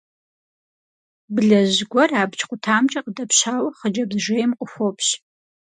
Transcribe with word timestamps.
Блэжь 1.33 1.79
гуэр 1.91 2.11
абдж 2.21 2.41
къутамкӀэ 2.49 2.99
къыдэпщауэ 3.05 3.69
хъыджэбз 3.77 4.15
жейм 4.25 4.51
къыхуопщ. 4.57 5.07